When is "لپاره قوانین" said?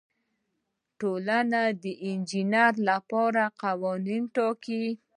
2.89-4.23